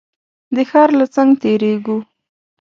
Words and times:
د 0.55 0.57
ښار 0.69 0.89
له 0.99 1.05
څنګ 1.15 1.29
تېرېږو. 1.41 1.97